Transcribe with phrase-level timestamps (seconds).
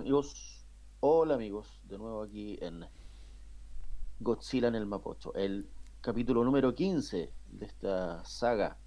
[0.00, 0.64] amigos,
[1.00, 2.86] hola amigos, de nuevo aquí en
[4.18, 5.68] Godzilla en el Mapocho, el
[6.00, 8.78] capítulo número 15 de esta saga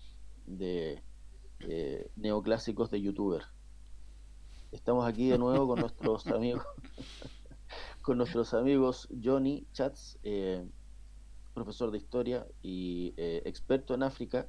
[0.48, 1.04] de
[1.60, 3.44] eh, neoclásicos de youtuber.
[4.72, 6.66] Estamos aquí de nuevo con nuestros amigos,
[8.02, 10.68] con nuestros amigos Johnny Chats, eh,
[11.54, 14.48] profesor de historia y eh, experto en África,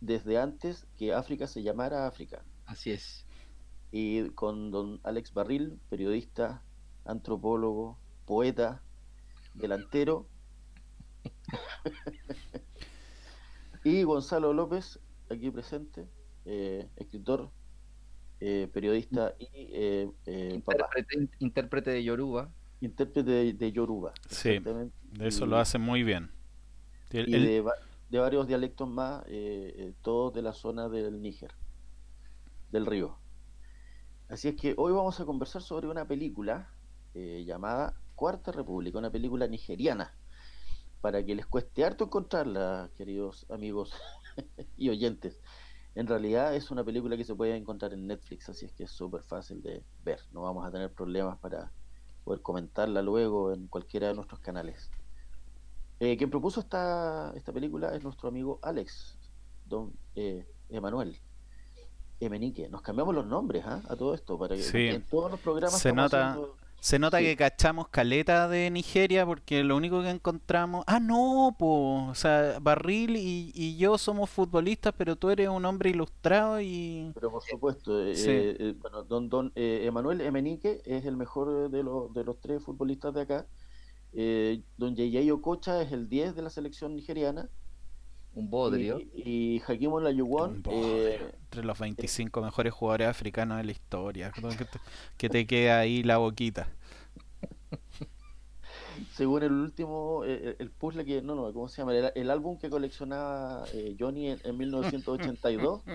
[0.00, 2.42] desde antes que África se llamara África.
[2.64, 3.27] Así es.
[3.90, 6.62] Y con don Alex Barril, periodista,
[7.04, 8.82] antropólogo, poeta,
[9.54, 10.28] delantero.
[13.84, 16.06] y Gonzalo López, aquí presente,
[16.44, 17.50] eh, escritor,
[18.40, 22.50] eh, periodista y eh, intérprete, intérprete, de Yoruba.
[22.80, 24.12] Intérprete de, Yoruba.
[24.28, 24.60] Sí,
[25.20, 26.30] eso lo hace muy bien.
[27.10, 27.64] y De,
[28.10, 29.24] de, varios dialectos más,
[30.02, 31.52] todos de la zona del Níger,
[32.70, 33.18] del río.
[34.28, 36.70] Así es que hoy vamos a conversar sobre una película
[37.14, 40.14] llamada Cuarta República, una película nigeriana,
[41.00, 43.92] para que les cueste harto encontrarla, queridos amigos
[44.76, 45.40] y oyentes.
[45.94, 48.90] En realidad es una película que se puede encontrar en Netflix, así es que es
[48.90, 50.20] súper fácil de ver.
[50.32, 51.72] No vamos a tener problemas para
[52.22, 54.90] poder comentarla luego en cualquiera de nuestros canales.
[56.00, 59.18] Eh, quien propuso esta, esta película es nuestro amigo Alex,
[59.64, 60.46] don eh.
[62.20, 63.82] Emenique, nos cambiamos los nombres ¿ah?
[63.88, 66.36] a todo esto para que en todos los programas se nota
[66.80, 70.84] se nota que cachamos caleta de Nigeria porque lo único que encontramos.
[70.86, 72.10] Ah, no, pues.
[72.10, 77.10] O sea, Barril y, yo somos futbolistas, pero tú eres un hombre ilustrado y.
[77.14, 78.00] Pero por supuesto.
[78.06, 82.38] Eh, eh, bueno, don, don eh, Emanuel Emenique es el mejor de, los, de los
[82.40, 83.46] tres futbolistas de acá.
[84.76, 87.48] don Yeyay Okocha es el 10 de la selección nigeriana.
[88.38, 89.00] Un bodrio.
[89.00, 90.62] Y, y Hakim Olajuwon.
[90.70, 94.32] Eh, entre los 25 mejores jugadores africanos de la historia.
[95.16, 96.68] Que te, queda ahí la boquita.
[99.14, 101.94] Según el último, eh, eh, el puzzle que, no, no, ¿cómo se llama?
[101.96, 105.82] El, álbum que coleccionaba eh, Johnny en, 1982.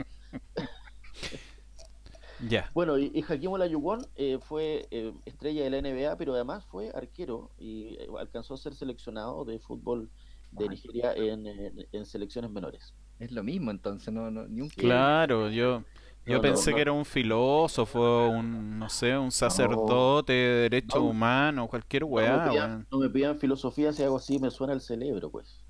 [2.49, 2.69] Ya.
[2.73, 4.05] Bueno, y, y Hakim Olajuwon
[4.41, 4.89] fue
[5.23, 10.09] estrella de la NBA, pero además fue arquero y alcanzó a ser seleccionado de fútbol
[10.55, 12.93] de Nigeria en, selecciones menores.
[13.19, 15.83] Es lo mismo, entonces, no, ni un Claro, yo,
[16.25, 22.03] yo pensé que era un filósofo, un, no sé, un sacerdote de derechos humanos, cualquier
[22.03, 22.85] weá.
[22.91, 25.63] No me, pidan, filosofía si hago así, me suena el cerebro, pues.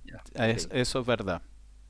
[0.72, 1.41] eso es verdad.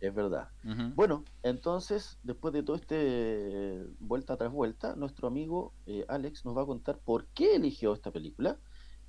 [0.03, 0.49] Es verdad.
[0.95, 6.63] Bueno, entonces, después de todo este vuelta tras vuelta, nuestro amigo eh, Alex nos va
[6.63, 8.57] a contar por qué eligió esta película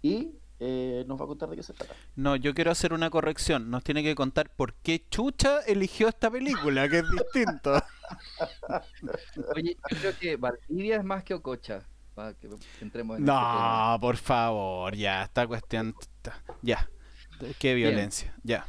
[0.03, 1.95] y eh, nos va a contar de qué se trata.
[2.17, 3.71] No, yo quiero hacer una corrección.
[3.71, 7.73] Nos tiene que contar por qué Chucha eligió esta película, que es distinto.
[9.55, 11.83] Oye, yo creo que Valdivia es más que Ococha.
[12.15, 12.49] Para que
[12.81, 15.97] entremos en no, por favor, ya, esta cuestión.
[16.63, 16.89] Ya,
[17.59, 18.65] qué violencia, ya.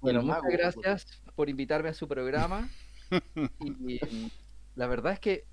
[0.00, 1.06] Bueno, muchas gracias
[1.36, 2.68] por invitarme a su programa.
[3.60, 4.00] y
[4.74, 5.44] la verdad es que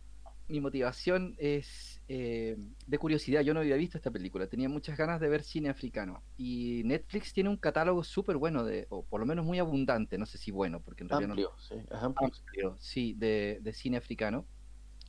[0.47, 5.19] mi motivación es eh, de curiosidad, yo no había visto esta película, tenía muchas ganas
[5.19, 6.23] de ver cine africano.
[6.37, 10.25] Y Netflix tiene un catálogo súper bueno, de, o por lo menos muy abundante, no
[10.25, 14.45] sé si bueno, porque en realidad no, sí, amplio, sí, de, cine africano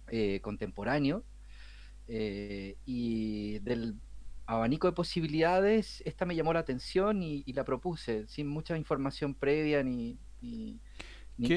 [0.09, 1.25] eh, contemporáneo.
[2.09, 3.97] Eh, y del
[4.47, 9.83] abanico de posibilidades, esta me llamó la atención y, la propuse sin mucha información previa
[9.83, 10.81] ni, ni,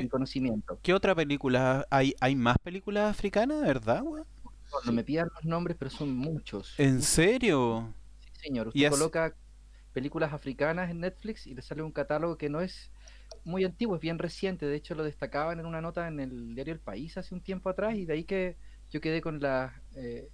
[0.09, 0.79] conocimiento.
[0.81, 1.85] ¿Qué otra película?
[1.89, 4.03] ¿Hay, hay más películas africanas, verdad?
[4.85, 6.75] No me pidan los nombres, pero son muchos.
[6.77, 7.93] ¿En serio?
[8.33, 8.67] Sí, señor.
[8.67, 9.35] Usted coloca
[9.93, 12.91] películas africanas en Netflix y le sale un catálogo que no es
[13.43, 14.65] muy antiguo, es bien reciente.
[14.65, 17.69] De hecho, lo destacaban en una nota en el diario El País hace un tiempo
[17.69, 18.57] atrás y de ahí que
[18.91, 20.29] yo quedé con las eh,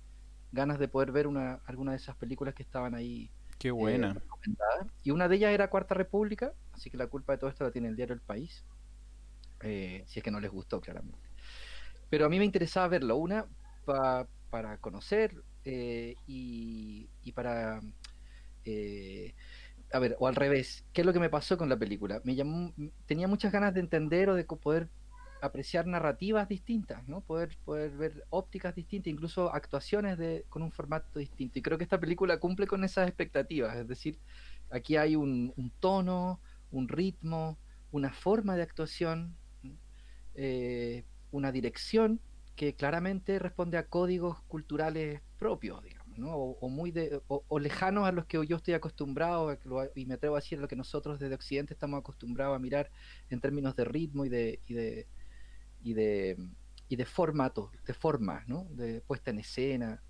[0.51, 3.29] ganas de poder ver una, alguna de esas películas que estaban ahí.
[3.57, 4.17] Qué buena.
[4.45, 7.63] Eh, y una de ellas era Cuarta República, así que la culpa de todo esto
[7.63, 8.65] la tiene el diario El País.
[9.65, 11.27] Eh, si es que no les gustó, claramente.
[12.09, 13.17] Pero a mí me interesaba verlo.
[13.17, 13.45] Una,
[14.49, 17.81] para conocer eh, y, para...
[18.63, 19.33] Eh,
[19.91, 22.21] a ver, o al revés, ¿qué es lo que me pasó con la película?
[22.23, 22.73] Me llamó,
[23.05, 24.89] tenía muchas ganas de entender o de poder
[25.41, 27.21] apreciar narrativas distintas, ¿no?
[27.21, 31.59] Poder, poder ver ópticas distintas, incluso actuaciones de, con un formato distinto.
[31.59, 33.75] Y creo que esta película cumple con esas expectativas.
[33.77, 34.19] Es decir,
[34.69, 36.39] aquí hay un, tono,
[36.71, 37.57] un ritmo,
[37.91, 39.35] una forma de actuación,
[40.35, 42.19] eh, una dirección
[42.55, 48.25] que claramente responde a códigos culturales propios, digamos, o, muy de, o, lejanos a los
[48.25, 49.57] que yo estoy acostumbrado,
[49.95, 52.89] y me atrevo a decir lo que nosotros desde Occidente estamos acostumbrados a mirar
[53.29, 55.07] en términos de ritmo y de, y de,
[55.83, 56.37] y de,
[56.87, 58.67] y de formato, de forma, ¿no?
[58.71, 60.01] de puesta en escena.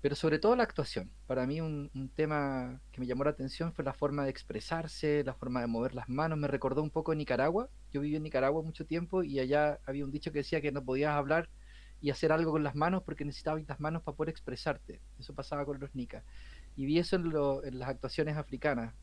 [0.00, 1.10] pero sobre todo la actuación.
[1.26, 5.34] Para mí un, tema que me llamó la atención fue la forma de expresarse, la
[5.34, 6.38] forma de mover las manos.
[6.38, 7.68] Me recordó un poco Nicaragua.
[7.96, 10.84] Yo viví en Nicaragua mucho tiempo y allá había un dicho que decía que no
[10.84, 11.48] podías hablar
[12.02, 15.00] y hacer algo con las manos porque necesitabas las manos para poder expresarte.
[15.18, 16.22] Eso pasaba con los nicas.
[16.76, 18.94] Y vi eso en, las actuaciones africanas.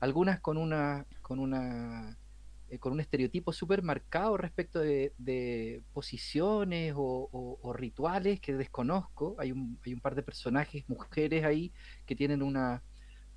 [0.00, 2.18] Algunas con una, con una
[2.70, 9.36] eh, con un estereotipo súper marcado respecto de, posiciones o, rituales que desconozco.
[9.38, 11.72] Hay un, hay un par de personajes, mujeres ahí,
[12.04, 12.82] que tienen una,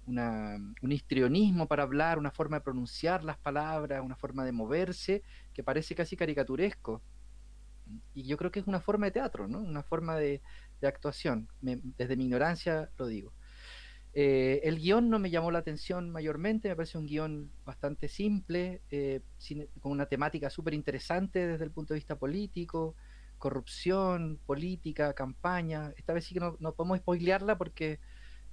[0.08, 5.24] un histrionismo para hablar, una forma de pronunciar las palabras, una forma de moverse,
[5.54, 7.02] que parece casi caricaturesco.
[8.14, 9.60] Y yo creo que es una forma de teatro, ¿no?
[9.60, 10.42] una forma de,
[10.82, 11.48] actuación.
[11.62, 13.34] desde mi ignorancia lo digo.
[14.14, 18.82] Eh, el guion no me llamó la atención mayormente, me parece un guion bastante simple,
[18.90, 19.22] eh,
[19.80, 22.96] con una temática súper interesante desde el punto de vista político,
[23.38, 25.94] corrupción, política, campaña.
[25.98, 28.00] Esta vez sí que no, podemos spoilearla porque,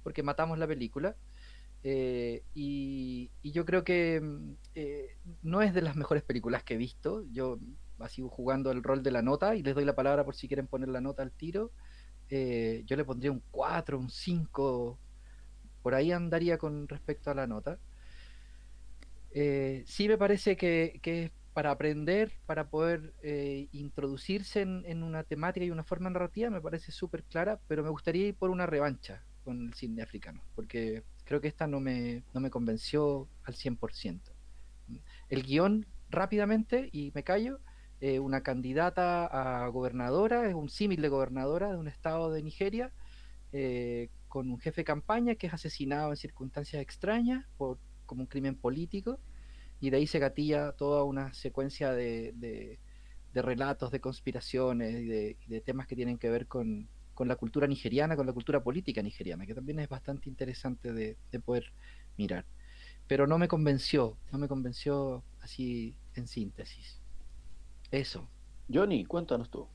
[0.03, 1.15] porque matamos la película.
[1.87, 4.55] Eh, y, yo creo que mm,
[5.43, 7.23] no es de las mejores películas que he visto.
[7.31, 7.59] Yo
[8.09, 10.67] sigo jugando el rol de la nota y les doy la palabra por si quieren
[10.67, 11.71] poner la nota al tiro.
[12.29, 14.99] yo le pondría un 4, un 5
[15.85, 17.77] por ahí andaría con respecto a la nota.
[19.35, 25.63] Eh, sí me parece que, es para aprender, para poder eh, introducirse en, una temática
[25.63, 29.23] y una forma narrativa, me parece súper clara, pero me gustaría ir por una revancha
[29.43, 34.21] con el cine africano, porque creo que esta no me, no me convenció al 100%.
[35.29, 37.59] El guion, rápidamente, y me callo,
[37.99, 42.91] eh, una candidata a gobernadora, es un símil de gobernadora de un estado de Nigeria,
[44.27, 48.55] con un jefe de campaña que es asesinado en circunstancias extrañas por, como un crimen
[48.55, 49.19] político
[49.79, 55.61] y de ahí se gatilla toda una secuencia de, de, relatos, de conspiraciones y de,
[55.61, 59.45] temas que tienen que ver con, con, la cultura nigeriana, con la cultura política nigeriana,
[59.45, 61.71] que también es bastante interesante de, poder
[62.17, 62.45] mirar.
[63.07, 66.99] Pero no me convenció, no me convenció así en síntesis.
[67.91, 68.27] Eso.
[68.71, 69.67] Johnny, cuéntanos tú.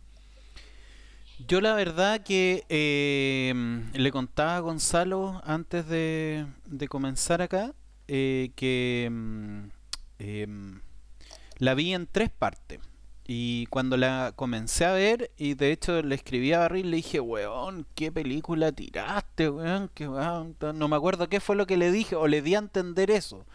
[1.49, 3.55] Yo la verdad que eh,
[3.95, 6.47] le contaba a Gonzalo antes de,
[6.89, 7.75] comenzar acá
[8.09, 9.65] eh, que mm,
[10.19, 10.81] em,
[11.59, 12.81] la vi en tres partes.
[13.33, 17.21] Y cuando la comencé a ver, y de hecho le escribí a Barril, le dije,
[17.21, 19.89] weón, ¿qué película tiraste, weón?
[19.95, 20.07] Que,
[20.75, 23.47] No me acuerdo qué fue lo que le dije, o le di a entender eso.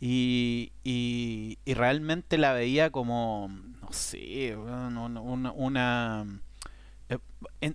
[0.00, 3.48] Y, y, realmente la veía como,
[3.80, 6.26] no sé, una
[7.08, 7.18] eh,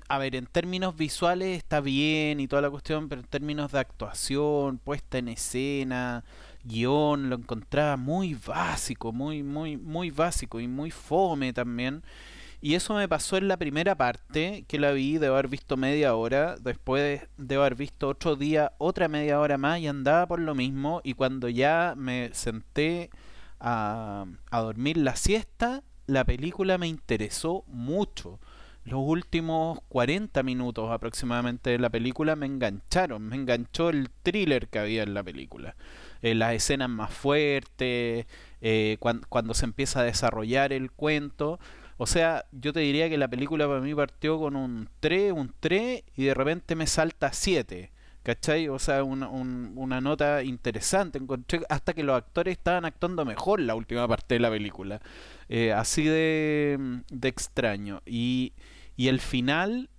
[0.09, 3.79] a ver, en términos visuales está bien y toda la cuestión, pero en términos de
[3.79, 6.23] actuación, puesta en escena,
[6.63, 12.03] guion, lo encontraba muy básico, muy, muy, muy básico y muy fome también.
[12.63, 16.13] Y eso me pasó en la primera parte, que la vi, de haber visto media
[16.15, 20.53] hora, después de haber visto otro día, otra media hora más y andaba por lo
[20.53, 21.01] mismo.
[21.03, 23.09] Y cuando ya me senté
[23.59, 28.39] a, a dormir la siesta, la película me interesó mucho
[28.91, 34.79] los últimos 40 minutos aproximadamente de la película me engancharon, me enganchó el thriller que
[34.79, 35.77] había en la película.
[36.21, 38.25] Eh, las escenas más fuertes,
[38.59, 41.57] eh, cuando se empieza a desarrollar el cuento.
[41.95, 45.53] O sea, yo te diría que la película para mí partió con un 3, un
[45.61, 47.91] 3 y de repente me salta 7.
[48.23, 48.67] ¿Cachai?
[48.67, 51.17] O sea, una, una nota interesante.
[51.17, 55.01] Encontré hasta que los actores estaban actuando mejor la última parte de la película.
[55.47, 58.01] Eh, así de, de extraño.
[58.05, 58.53] Y,
[59.01, 59.89] y el final,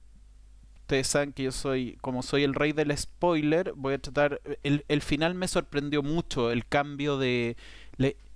[0.83, 4.41] ustedes saben que yo soy, como soy el rey del spoiler, voy a tratar.
[4.63, 7.57] El, el final me sorprendió mucho, el cambio de.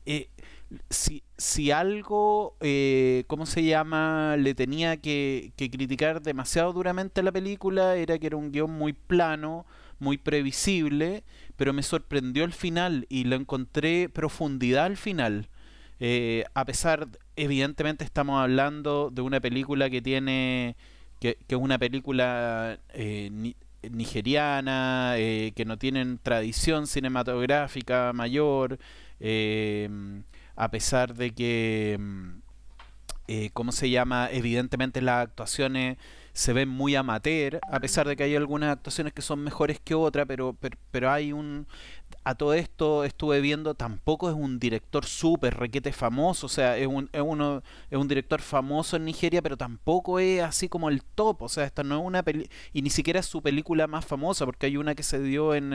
[0.07, 0.29] Eh,
[0.91, 4.37] si, si algo, eh, ¿cómo se llama?
[4.39, 8.73] Le tenía que, que criticar demasiado duramente a la película, era que era un guion
[8.73, 9.67] muy plano,
[10.01, 11.23] muy previsible,
[11.55, 15.49] pero me sorprendió el final y lo encontré profundidad al final.
[16.01, 20.77] Eh, a pesar, evidentemente estamos hablando de una película que tiene,
[21.21, 23.55] que, es una película eh,
[23.91, 28.79] nigeriana, eh, que no tienen tradición cinematográfica mayor,
[30.57, 31.99] a pesar de que,
[33.53, 34.29] ¿cómo se llama?
[34.31, 35.97] Evidentemente las actuaciones
[36.37, 39.95] se ven muy amateur, a pesar de que hay algunas actuaciones que son mejores que
[39.95, 40.55] otras, pero,
[40.91, 41.67] pero, hay un...
[42.29, 46.89] A todo esto estuve viendo, tampoco es un director súper requete famoso, o sea, es
[46.89, 51.05] un, es, uno, es un director famoso en Nigeria, pero tampoco es así como el
[51.05, 54.05] top, o sea, esta no es una peli y ni siquiera es su película más
[54.05, 55.73] famosa, porque hay una que se dio en,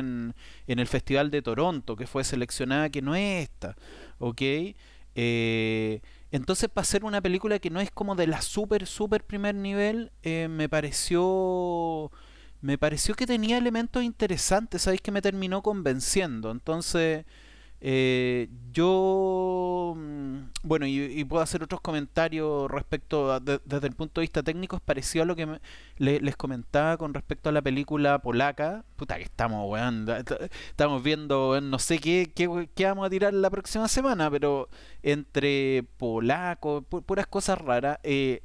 [0.67, 3.77] en, el Festival de Toronto, que fue seleccionada, que no es esta,
[4.19, 4.41] ¿ok?
[5.15, 9.55] Eh, entonces, para hacer una película que no es como de la super, super primer
[9.55, 12.11] nivel, eh, me pareció
[12.61, 15.01] me pareció que tenía elementos interesantes, ¿sabéis?
[15.01, 16.51] Que me terminó convenciendo.
[16.51, 17.25] Entonces,
[17.83, 24.43] eh, yo, mm, bueno, y, puedo hacer otros comentarios respecto, desde el punto de vista
[24.43, 25.59] técnico, es parecido a lo que
[25.97, 28.85] les comentaba con respecto a la película polaca.
[28.95, 30.07] Puta que estamos, weón,
[30.69, 34.69] estamos viendo, no sé qué, qué, qué, vamos a tirar la próxima semana, pero
[35.01, 37.97] entre polacos, puras cosas raras.
[38.03, 38.43] Eh,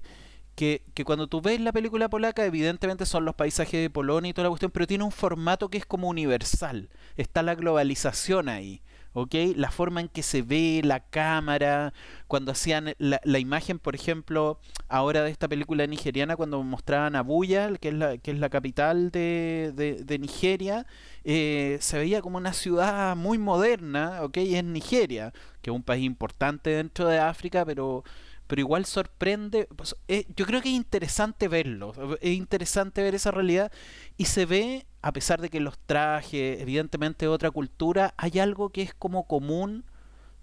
[0.56, 4.44] que, cuando tú ves la película polaca, evidentemente son los paisajes de Polonia y toda
[4.44, 6.88] la cuestión, pero tiene un formato que es como universal.
[7.16, 8.82] Está la globalización ahí.
[9.16, 9.34] ¿ok?
[9.56, 11.94] La forma en que se ve la cámara,
[12.26, 17.74] cuando hacían la, imagen, por ejemplo, ahora de esta película nigeriana, cuando mostraban a Buya,
[17.78, 20.86] que es la, que es la capital de, de, Nigeria,
[21.24, 24.36] eh, se veía como una ciudad muy moderna, ¿ok?
[24.36, 25.32] Es Nigeria,
[25.62, 28.04] que es un país importante dentro de África, pero
[28.46, 29.68] pero igual sorprende.
[29.76, 33.72] Pues, eh, yo creo que es interesante verlo, es interesante ver esa realidad
[34.16, 38.82] y se ve a pesar de que los trajes, evidentemente otra cultura, hay algo que
[38.82, 39.84] es como común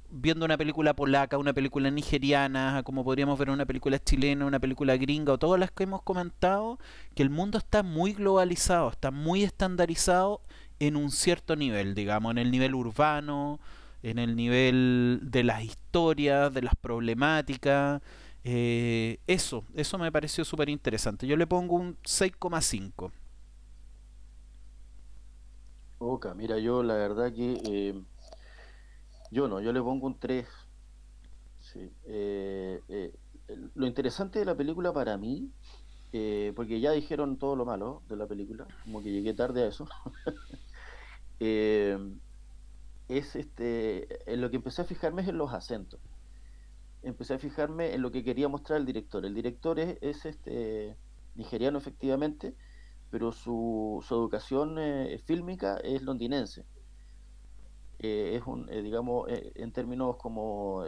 [0.09, 4.95] viendo una película polaca, una película nigeriana, como podríamos ver una película chilena, una película
[4.95, 6.79] gringa o todas las que hemos comentado,
[7.15, 10.41] que el mundo está muy globalizado, está muy estandarizado
[10.79, 13.59] en un cierto nivel, digamos, en el nivel urbano,
[14.03, 18.01] en el nivel de las historias, de las problemáticas.
[18.43, 21.27] Eh, eso, eso me pareció súper interesante.
[21.27, 23.11] Yo le pongo un 6,5.
[25.99, 28.03] Oca, mira, yo la verdad que eh,
[29.31, 30.47] yo no, yo le pongo un 3.
[32.05, 33.13] Eh, eh,
[33.75, 35.51] lo interesante de la película para mí,
[36.55, 39.87] porque ya dijeron todo lo malo de la película, como que llegué tarde a eso,
[43.07, 45.99] es este, en lo que empecé a fijarme es en los acentos.
[47.01, 49.25] Empecé a fijarme en lo que quería mostrar el director.
[49.25, 50.97] El director es, es este
[51.35, 52.55] nigeriano efectivamente,
[53.09, 56.65] pero su, su educación eh, fílmica es londinense.
[57.99, 60.83] Eh, es un, eh, digamos, en términos como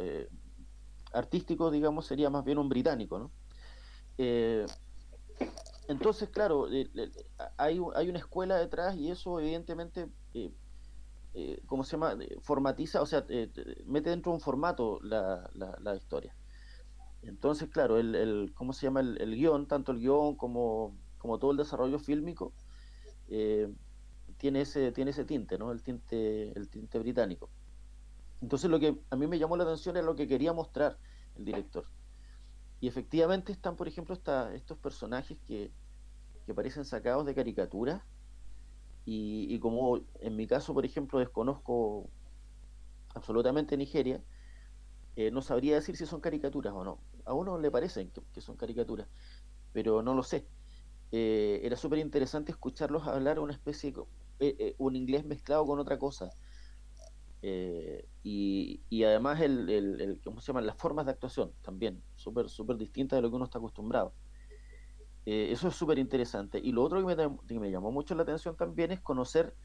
[1.13, 3.31] artísticos, digamos, sería más bien un británico, ¿no?
[5.87, 6.67] entonces, claro,
[7.57, 10.07] hay, hay una escuela detrás y eso evidentemente,
[11.65, 12.15] ¿cómo se llama?
[12.41, 13.25] Formatiza, o sea,
[13.85, 16.35] mete dentro de un formato la, la, historia.
[17.21, 19.01] Entonces, claro, el, ¿cómo se llama?
[19.01, 22.53] El, el guion, tanto el guion como como todo el desarrollo fílmico,
[23.29, 23.73] eh,
[24.37, 25.71] tiene, ese, tiene ese tinte, ¿no?
[25.71, 27.49] El tinte, el tinte británico.
[28.41, 30.99] Entonces lo que a mí me llamó la atención es lo que quería mostrar
[31.35, 31.87] el director.
[32.79, 34.15] Y efectivamente están, por ejemplo,
[34.53, 35.71] estos personajes que,
[36.53, 38.03] parecen sacados de caricaturas.
[39.07, 42.09] Y, como en mi caso, por ejemplo, desconozco
[43.13, 44.23] absolutamente Nigeria,
[45.15, 46.99] eh, no sabría decir si son caricaturas o no.
[47.25, 49.07] A uno le parecen que son caricaturas,
[49.73, 50.47] pero no lo sé.
[51.11, 53.93] Eh, era súper interesante escucharlos hablar una especie,
[54.39, 56.29] eh, eh, un inglés mezclado con otra cosa.
[58.23, 60.65] y, y, además el, el, ¿cómo se llaman?
[60.65, 64.13] Las formas de actuación también, súper súper distintas de lo que uno está acostumbrado.
[65.25, 66.59] Eso es súper interesante.
[66.63, 69.55] Y lo otro que me, que me, llamó mucho la atención también es conocer,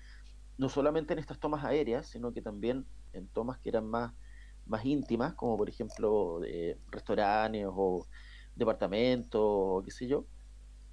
[0.58, 4.12] no solamente en estas tomas aéreas, sino que también en tomas que eran más,
[4.66, 8.06] más íntimas, como por ejemplo de restaurantes o
[8.54, 10.26] departamentos, o qué sé yo,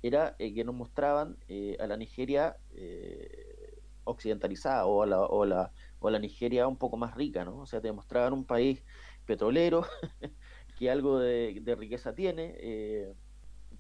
[0.02, 5.46] era eh, que nos mostraban eh, a la Nigeria eh, occidentalizada o a, la, o,
[5.46, 7.58] la, o la Nigeria un poco más rica, ¿no?
[7.58, 8.84] O sea, te mostraban un país
[9.26, 9.86] petrolero
[10.80, 13.16] que algo de, riqueza tiene,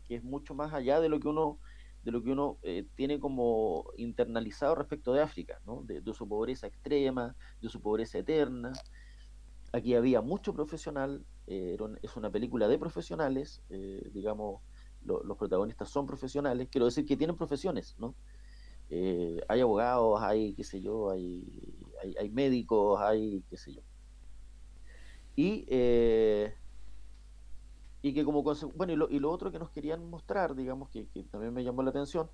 [0.07, 1.59] que es mucho más allá de lo que uno
[2.03, 2.57] de lo que uno
[2.95, 5.83] tiene como internalizado respecto de África, ¿no?
[5.83, 8.71] de, su pobreza extrema, de su pobreza eterna.
[9.73, 13.61] Aquí había mucho profesional, es una película de profesionales,
[14.13, 14.61] digamos,
[15.03, 18.15] los protagonistas son profesionales, quiero decir que tienen profesiones, ¿no?
[18.89, 21.43] Eh, hay abogados, hay, qué sé yo, hay,
[22.19, 23.81] hay, médicos, hay, qué sé yo.
[25.35, 26.53] Y, eh,
[28.07, 31.07] y que como bueno, y lo, y lo, otro que nos querían mostrar, digamos, que,
[31.31, 32.29] también me llamó la atención,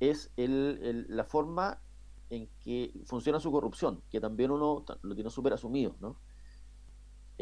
[0.00, 1.80] es el, la forma
[2.30, 6.18] en que funciona su corrupción, que también uno lo tiene súper asumido, ¿no?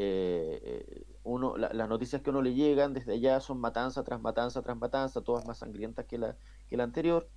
[0.01, 4.77] Eh, uno, las noticias que uno le llegan desde allá son matanza tras matanza tras
[4.77, 6.37] matanza, todas más sangrientas que la,
[6.69, 7.29] que la anterior.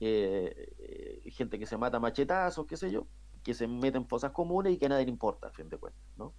[0.00, 3.06] Eh, eh, gente que se mata machetazos, qué sé yo,
[3.44, 5.78] que se mete en fosas comunes y que a nadie le importa, a fin de
[5.78, 6.34] cuentas, ¿no?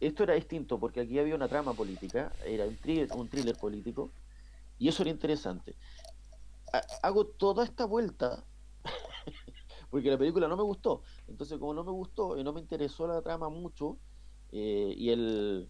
[0.00, 4.10] Esto era distinto porque aquí había una trama política, era un thriller, un thriller político,
[4.78, 5.74] y eso era interesante.
[7.02, 8.44] hago toda esta vuelta
[9.90, 11.02] porque la película no me gustó.
[11.26, 13.98] Entonces, como no me gustó y no me interesó la trama mucho,
[14.52, 15.68] eh, y el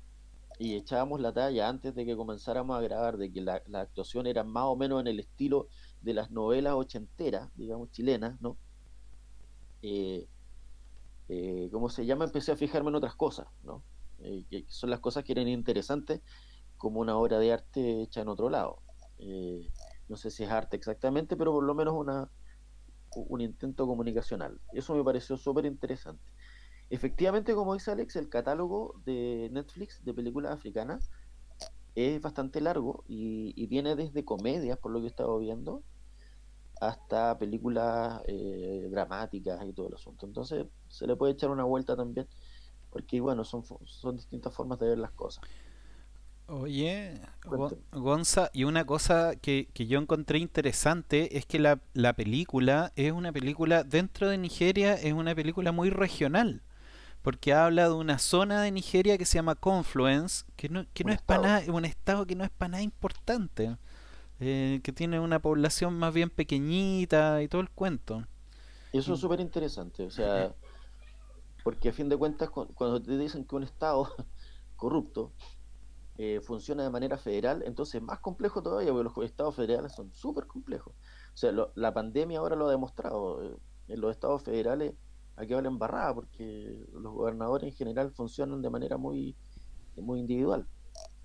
[0.59, 4.43] y echábamos la talla antes de que comenzáramos a grabar de que la, actuación era
[4.43, 5.69] más o menos en el estilo
[6.03, 8.57] de las novelas ochenteras, digamos, chilenas, ¿no?
[9.83, 10.27] Eh,
[11.29, 12.25] eh, ¿Cómo se llama?
[12.25, 13.83] Empecé a fijarme en otras cosas, ¿no?
[14.21, 16.21] Eh, que son las cosas que eran interesantes
[16.77, 18.83] como una obra de arte hecha en otro lado.
[20.09, 22.31] no sé si es arte exactamente, pero por lo menos una,
[23.15, 24.61] un intento comunicacional.
[24.73, 26.23] Eso me pareció súper interesante.
[26.91, 31.11] Efectivamente, como dice Alex, el catálogo de Netflix de películas africanas
[31.95, 35.83] es bastante largo y, viene desde comedias, por lo que he estado viendo,
[36.81, 40.27] hasta películas eh, dramáticas y todo el asunto.
[40.27, 42.29] Entonces se le puede echar una vuelta también,
[42.91, 45.45] porque bueno, son, son distintas formas de ver las cosas.
[46.47, 47.21] Oye,
[47.93, 53.33] Gonza, y una cosa que, yo encontré interesante es que la, la película es una
[53.33, 56.63] película dentro de Nigeria, es una película muy regional
[57.23, 61.13] porque habla de una zona de Nigeria que se llama Confluence, que no, que no
[61.13, 63.77] es para nada, un estado que no es para nada importante,
[64.41, 68.25] eh, que tiene una población más bien pequeñita y todo el cuento.
[68.93, 70.55] Eso es súper interesante, o sea,
[71.69, 74.09] porque a fin de cuentas cuando te dicen que un estado
[74.77, 75.35] corrupto
[76.17, 80.11] eh, funciona de manera federal, entonces es más complejo todavía, porque los estados federales son
[80.15, 80.95] súper complejos.
[80.95, 83.55] O sea, la pandemia ahora lo ha demostrado, eh,
[83.89, 84.95] en los estados federales
[85.37, 89.37] aquí vale embarrada porque los gobernadores en general funcionan de manera muy,
[89.97, 90.67] muy individual.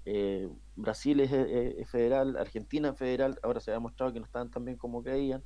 [0.04, 4.66] Eh, Brasil es, federal, Argentina es federal, ahora se ha demostrado que no están tan
[4.66, 5.42] bien como creían.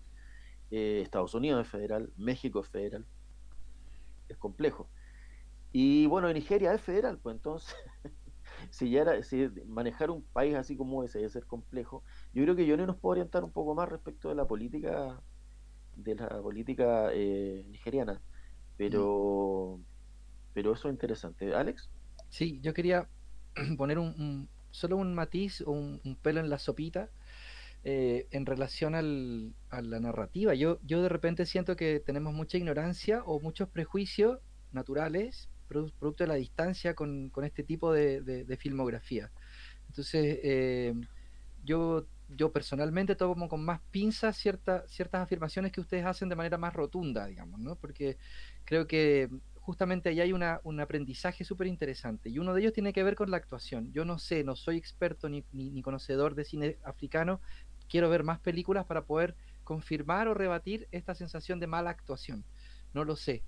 [0.72, 3.06] Estados Unidos es federal, México es federal.
[4.30, 4.90] Es complejo.
[5.72, 7.76] Y bueno, Nigeria es federal, pues entonces,
[8.70, 12.04] si ya era, si manejar un país así como ese debe ser complejo,
[12.34, 15.22] yo creo que yo nos puedo orientar un poco más respecto de la política
[15.98, 18.22] de la política eh, nigeriana.
[18.78, 19.80] Pero,
[20.54, 21.54] pero eso es interesante.
[21.54, 21.90] Alex.
[22.30, 23.10] Sí, yo quería
[23.78, 27.10] poner un, solo un matiz o un, pelo en la sopita
[27.89, 30.54] eh, en relación al, a la narrativa.
[30.54, 34.39] Yo, yo de repente siento que tenemos mucha ignorancia o muchos prejuicios
[34.73, 39.32] naturales, producto de la distancia con, con este tipo de, de, filmografía.
[39.88, 40.95] Entonces, eh,
[41.63, 46.58] yo yo personalmente tomo con más pinzas ciertas ciertas afirmaciones que ustedes hacen de manera
[46.58, 47.78] más rotunda, digamos, ¿no?
[47.78, 48.17] Porque
[48.65, 49.30] creo que
[49.67, 53.15] justamente ahí hay una, un aprendizaje súper interesante y uno de ellos tiene que ver
[53.15, 53.91] con la actuación.
[53.91, 57.41] Yo no sé, no soy experto ni, ni, conocedor de cine africano,
[57.89, 62.45] quiero ver más películas para poder confirmar o rebatir esta sensación de mala actuación.
[62.93, 63.43] No lo sé.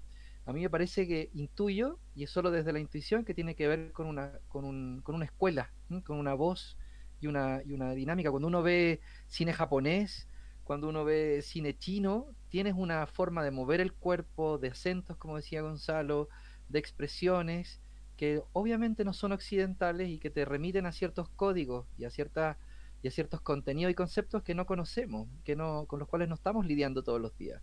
[0.45, 3.67] A mí me parece que intuyo, y es solo desde la intuición, que tiene que
[3.67, 5.71] ver con una, con un, con una escuela,
[6.05, 6.77] con una voz
[7.21, 8.31] y una, y una dinámica.
[8.31, 10.27] Cuando uno ve cine japonés,
[10.63, 15.37] cuando uno ve cine chino, tienes una forma de mover el cuerpo, de acentos, como
[15.37, 16.29] decía Gonzalo,
[16.67, 17.81] de expresiones
[18.17, 22.57] que obviamente no son occidentales y que te remiten a ciertos códigos y a ciertas
[23.01, 26.35] y a ciertos contenidos y conceptos que no conocemos, que no, con los cuales no
[26.35, 27.61] estamos lidiando todos los días.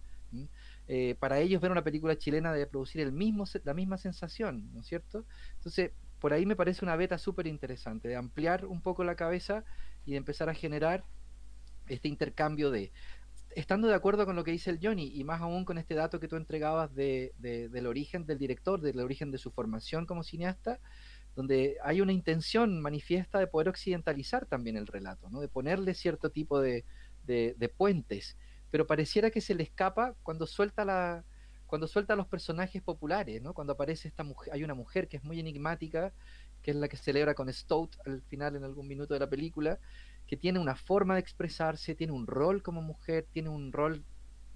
[0.89, 4.81] Eh, para ellos ver una película chilena debe producir el mismo, la misma sensación, ¿no
[4.81, 5.25] es cierto?
[5.57, 9.65] Entonces, por ahí me parece una beta súper interesante, de ampliar un poco la cabeza
[10.05, 11.05] y de empezar a generar
[11.89, 12.93] este intercambio de,
[13.55, 16.21] estando de acuerdo con lo que dice el Johnny, y más aún con este dato
[16.21, 20.79] que tú entregabas de, del origen del director, del origen de su formación como cineasta,
[21.37, 25.41] donde hay una intención manifiesta de poder occidentalizar también el relato, ¿no?
[25.41, 26.85] de ponerle cierto tipo de,
[27.25, 28.37] de puentes,
[28.71, 31.25] pero pareciera que se le escapa cuando suelta la,
[31.67, 33.53] cuando suelta a los personajes populares, ¿no?
[33.53, 36.13] Cuando aparece esta mujer, hay una mujer que es muy enigmática,
[36.63, 39.79] que es la que celebra con Stout al final en algún minuto de la película,
[40.27, 44.05] que tiene una forma de expresarse, tiene un rol como mujer, tiene un rol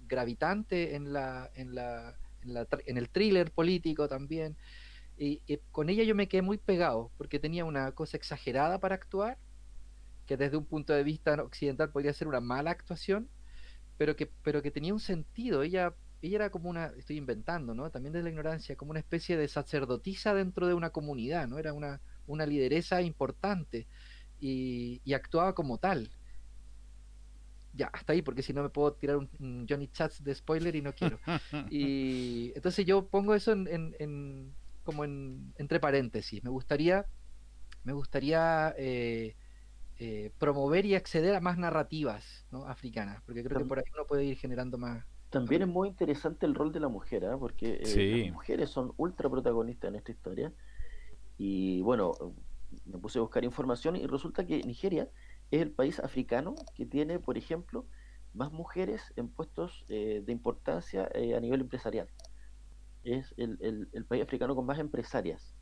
[0.07, 4.57] gravitante la, en la, en, la, en el thriller político también.
[5.17, 8.95] Y, y, con ella yo me quedé muy pegado, porque tenía una cosa exagerada para
[8.95, 9.37] actuar,
[10.25, 13.29] que desde un punto de vista occidental podría ser una mala actuación,
[13.97, 15.63] pero que, pero que tenía un sentido.
[15.63, 17.89] Ella ella era como una, estoy inventando, ¿no?
[17.89, 21.57] También desde la ignorancia, como una especie de sacerdotisa dentro de una comunidad, ¿no?
[21.57, 23.87] Era una, una lideresa importante
[24.39, 26.11] y, actuaba como tal.
[27.73, 30.81] Ya, hasta ahí, porque si no me puedo tirar un, Johnny Chats de spoiler y
[30.81, 31.19] no quiero.
[31.71, 36.43] Y entonces yo pongo eso en, en, como en, entre paréntesis.
[36.43, 37.05] Me gustaría,
[37.83, 39.35] me gustaría eh,
[39.97, 42.65] eh, promover y acceder a más narrativas ¿no?
[42.67, 46.45] africanas, porque creo que por ahí uno puede ir generando más, también es muy interesante
[46.45, 47.37] el rol de la mujer, ¿eh?
[47.39, 50.53] porque eh, las mujeres son ultra protagonistas en esta historia.
[51.37, 52.11] Y bueno,
[52.85, 55.09] me puse a buscar información y resulta que Nigeria
[55.49, 57.85] es el país africano que tiene, por ejemplo,
[58.33, 62.09] más mujeres en puestos eh, de importancia a nivel empresarial.
[63.03, 65.55] Es el, el, país africano con más empresarias.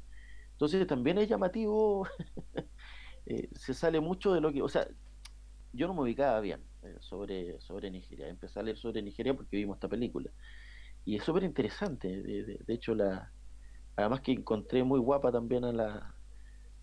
[0.52, 2.08] Entonces también es llamativo,
[3.54, 4.88] se sale mucho de lo que, o sea,
[5.74, 8.28] yo no me ubicaba bien eh, sobre, sobre Nigeria.
[8.28, 10.32] Empecé a leer sobre Nigeria porque vimos esta película.
[11.06, 12.22] Y es súper interesante.
[12.22, 13.32] De, de, hecho, la,
[13.96, 16.16] además que encontré muy guapa también a la,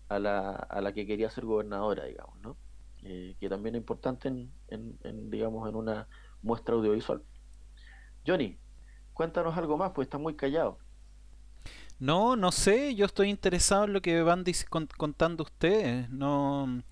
[0.09, 2.57] a la, a la que quería ser gobernadora, digamos, ¿no?
[3.03, 6.07] Eh, que también es importante en, en, digamos, en una
[6.41, 7.21] muestra audiovisual.
[8.25, 8.57] Johnny,
[9.17, 10.77] cuéntanos algo más, pues está muy callado.
[11.99, 14.43] No, no sé, yo estoy interesado en lo que van
[14.95, 16.07] contando ustedes.
[16.11, 16.83] No,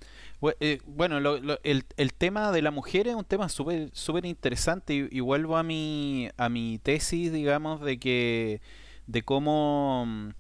[0.60, 5.20] eh, bueno, el, el, tema de la mujer es un tema súper súper interesante y,
[5.20, 8.62] vuelvo a mi a mi tesis, digamos, de que
[9.06, 10.34] de cómo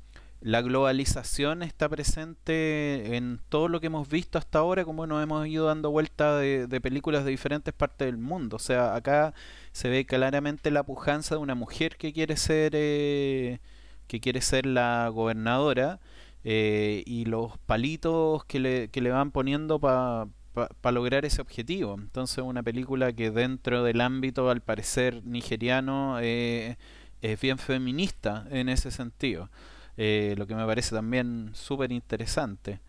[0.45, 5.47] la globalización está presente en todo lo que hemos visto hasta ahora, como nos hemos
[5.47, 8.57] ido dando vuelta de, películas de diferentes partes del mundo.
[8.57, 9.33] O sea, acá
[9.71, 13.59] se ve claramente la pujanza de una mujer que quiere ser eh,
[14.05, 15.99] que quiere ser la gobernadora
[16.43, 21.95] eh, y los palitos que le, que le van poniendo para pa, lograr ese objetivo.
[21.95, 26.77] Entonces una película que dentro del ámbito, al parecer, nigeriano, eh,
[27.23, 29.49] es bien feminista en ese sentido.
[29.97, 32.79] Eh, lo que me parece también súper interesante.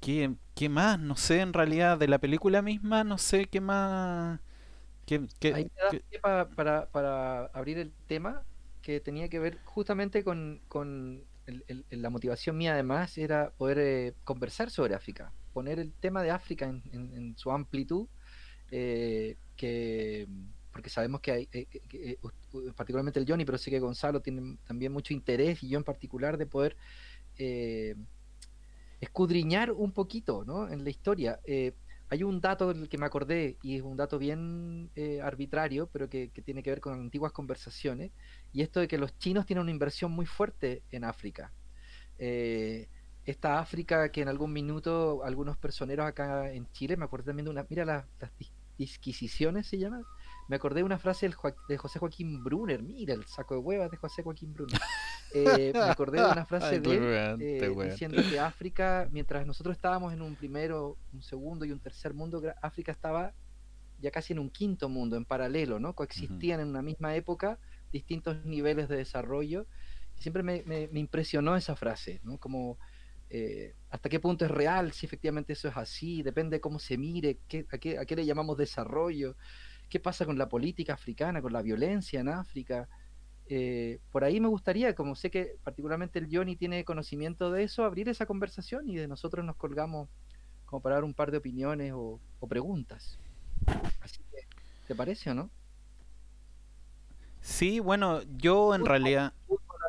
[0.00, 0.98] ¿qué, ¿qué, más?
[0.98, 4.40] No sé, en realidad, de la película misma, no sé qué más...
[5.06, 5.70] Qué, qué,
[6.22, 8.44] para, para, para abrir el tema,
[8.82, 11.24] que tenía que ver justamente con, con
[11.90, 16.66] la motivación mía además era poder eh, conversar sobre África, poner el tema de África
[16.66, 18.06] en, su amplitud,
[18.70, 20.28] eh, que
[20.72, 22.16] porque sabemos que hay, eh,
[22.76, 26.36] particularmente el Johnny, pero sé que Gonzalo tiene también mucho interés y yo en particular
[26.38, 26.76] de poder
[29.00, 30.68] escudriñar un poquito ¿no?
[30.68, 31.40] en la historia.
[32.10, 36.08] Hay un dato del que me acordé, y es un dato bien eh, arbitrario, pero
[36.08, 38.10] que, tiene que ver con antiguas conversaciones,
[38.52, 41.52] y esto de que los chinos tienen una inversión muy fuerte en África.
[42.18, 42.88] Eh,
[43.24, 47.50] esta África que en algún minuto algunos personeros acá en Chile, me acuerdo también de
[47.52, 48.04] una, mira las
[48.76, 50.02] disquisiciones se llama,
[50.50, 51.30] me acordé de una frase
[51.68, 52.82] de José Joaquín Brunner.
[52.82, 54.80] Mira el saco de huevas de José Joaquín Brunner.
[55.32, 60.12] Eh, me acordé de una frase de él eh, diciendo que África, mientras nosotros estábamos
[60.12, 63.32] en un primero, un segundo y un tercer mundo, África estaba
[64.00, 65.94] ya casi en un quinto mundo, en paralelo, ¿no?
[65.94, 67.60] Coexistían en una misma época
[67.92, 69.68] distintos niveles de desarrollo.
[70.18, 72.38] Y siempre me, impresionó esa frase, ¿no?
[72.38, 72.80] Como
[73.28, 76.98] eh, hasta qué punto es real, si efectivamente eso es así, depende de cómo se
[76.98, 79.36] mire, qué, a, qué, a qué le llamamos desarrollo
[79.90, 82.88] qué pasa con la política africana, con la violencia en África.
[83.48, 87.84] Eh, por ahí me gustaría, como sé que particularmente el Johnny tiene conocimiento de eso,
[87.84, 90.08] abrir esa conversación y de nosotros nos colgamos
[90.64, 93.18] como para dar un par de opiniones o, preguntas.
[94.00, 94.46] Así que,
[94.86, 95.50] ¿te parece o no?
[97.40, 99.32] Sí, bueno, yo en realidad...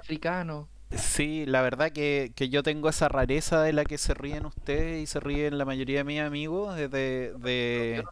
[0.02, 0.68] africano.
[0.90, 5.02] Sí, la verdad que, que, yo tengo esa rareza de la que se ríen ustedes
[5.02, 8.04] y se ríen la mayoría de mis amigos, de, de,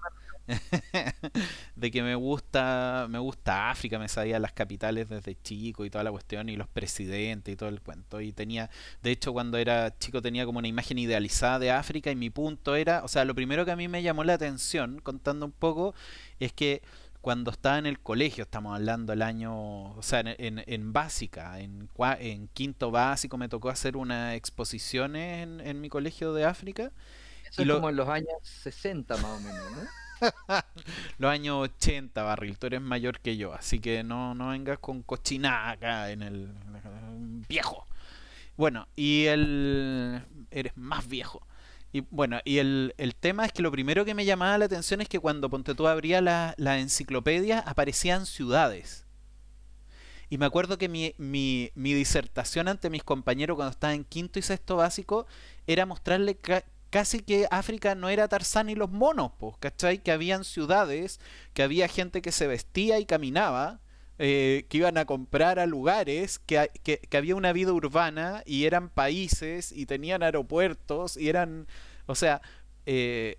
[1.75, 6.03] de que me gusta me gusta África, me sabía las capitales desde chico y toda
[6.03, 8.69] la cuestión y los presidentes y todo el cuento y tenía,
[9.03, 12.75] de hecho cuando era chico tenía como una imagen idealizada de África y mi punto
[12.75, 15.93] era, o sea, lo primero que a mí me llamó la atención contando un poco
[16.39, 16.81] es que
[17.21, 21.89] cuando estaba en el colegio, estamos hablando el año, o sea, en, en, básica, en,
[22.19, 26.93] en, quinto básico me tocó hacer una exposición en, en mi colegio de África.
[27.49, 30.08] Eso es como en los años 60 más o menos, ¿no?
[31.17, 35.03] Los años 80, Barril, tú eres mayor que yo, así que no, no vengas con
[35.03, 36.49] cochinada acá en el
[37.47, 37.85] viejo.
[38.57, 40.21] Bueno, y el...
[40.51, 41.45] eres más viejo.
[41.91, 45.01] Y bueno, y el, el, tema es que lo primero que me llamaba la atención
[45.01, 49.07] es que cuando Ponte tú abría la, la enciclopedia aparecían ciudades.
[50.29, 54.37] Y me acuerdo que mi, mi, mi, disertación ante mis compañeros cuando estaba en quinto
[54.37, 55.25] y sexto básico
[55.65, 56.37] era mostrarle
[56.89, 59.99] casi que África no era Tarzán y los monos, pues, ¿cachai?
[59.99, 61.19] Que habían ciudades,
[61.53, 63.79] que había gente que se vestía y caminaba,
[64.17, 68.65] eh, que iban a comprar a lugares, que, que, que, había una vida urbana y
[68.65, 71.67] eran países y tenían aeropuertos y eran,
[72.05, 72.41] o sea,
[72.85, 73.37] eh,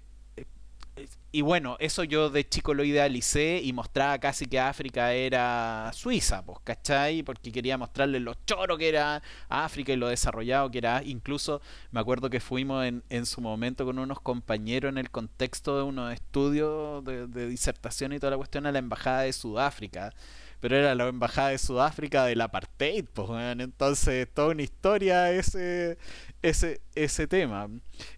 [1.33, 6.45] y bueno, eso yo de chico lo idealicé y mostraba casi que África era Suiza,
[6.45, 7.23] pues, ¿cachai?
[7.23, 11.03] Porque quería mostrarle lo choro que era África y lo desarrollado que era.
[11.05, 11.61] Incluso
[11.93, 15.85] me acuerdo que fuimos en, en su momento con unos compañeros en el contexto de
[15.85, 20.13] unos estudios de, de disertación y toda la cuestión a la Embajada de Sudáfrica
[20.61, 25.97] pero era la embajada de Sudáfrica del apartheid, pues, entonces toda una historia ese,
[26.43, 27.69] ese, ese tema.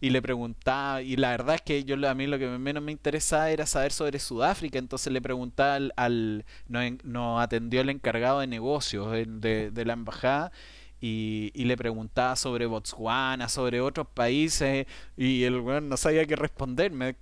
[0.00, 2.92] Y le preguntaba, y la verdad es que yo a mí lo que menos me
[2.92, 8.46] interesaba era saber sobre Sudáfrica, entonces le preguntaba al, al nos, atendió el encargado de
[8.46, 10.52] negocios de, de, la embajada
[11.00, 17.16] y, le preguntaba sobre Botswana, sobre otros países, y el weón no sabía qué responderme,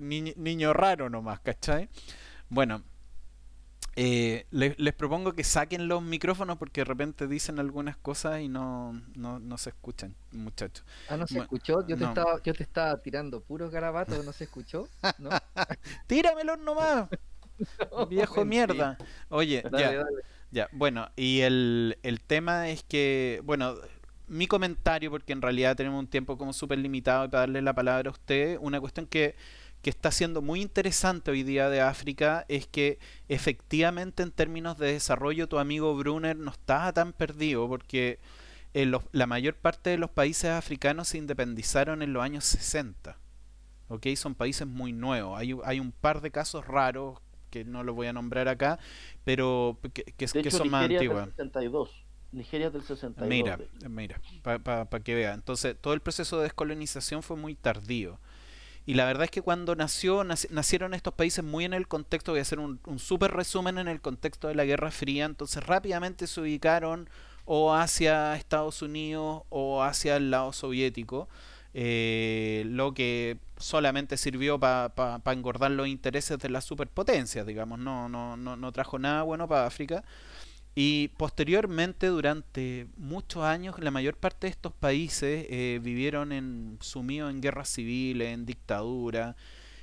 [0.00, 1.88] niño, raro nomás, ¿cachai?
[2.50, 2.82] Bueno,
[3.96, 9.00] eh, les, propongo que saquen los micrófonos porque de repente dicen algunas cosas y no,
[9.14, 10.84] no, se escuchan, muchachos.
[11.08, 11.86] Ah, no se escuchó.
[11.86, 14.88] Yo te, Estaba, yo te estaba tirando puros garabatos, ¿no se escuchó?
[15.18, 15.30] ¿No?
[16.06, 17.08] Tíramelos nomás.
[18.08, 18.96] Viejo mierda.
[19.28, 20.04] Oye, ya.
[20.52, 23.74] Ya, bueno, y el, el tema es que, bueno,
[24.28, 28.10] mi comentario, porque en realidad tenemos un tiempo como súper limitado para darle la palabra
[28.10, 29.34] a usted, una cuestión que,
[29.82, 34.92] que está siendo muy interesante hoy día de África es que efectivamente en términos de
[34.92, 38.20] desarrollo tu amigo Brunner no está tan perdido porque
[38.74, 43.18] en la mayor parte de los países africanos se independizaron en los años 60.
[43.88, 44.06] ¿ok?
[44.16, 45.38] Son países muy nuevos.
[45.38, 47.18] Hay, hay un par de casos raros
[47.50, 48.78] que no lo voy a nombrar acá,
[49.24, 51.28] pero que, que, son más antiguas.
[52.32, 53.28] Nigeria del 62.
[53.28, 53.58] Mira,
[53.90, 55.34] mira, para que vea.
[55.34, 58.18] Entonces, todo el proceso de descolonización fue muy tardío.
[58.84, 62.40] Y la verdad es que cuando nació, nacieron estos países muy en el contexto, voy
[62.40, 66.26] a hacer un, un súper resumen en el contexto de la Guerra Fría, entonces rápidamente
[66.26, 67.08] se ubicaron
[67.44, 71.28] o hacia Estados Unidos o hacia el lado soviético.
[71.74, 78.36] Eh, lo que solamente sirvió para engordar los intereses de las superpotencias, digamos, no, no,
[78.36, 80.04] no, no trajo nada bueno para África.
[80.74, 87.30] Y posteriormente, durante muchos años, la mayor parte de estos países eh, vivieron en, sumidos
[87.30, 89.36] en guerras civiles, en dictadura,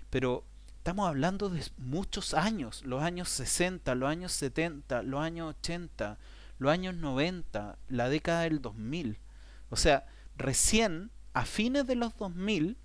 [0.09, 0.43] pero
[0.77, 6.17] estamos hablando de muchos años, los años 60, los años 70, los años 80,
[6.57, 9.19] los años 90, la década del 2000.
[9.69, 12.77] O sea, recién a fines de los 2000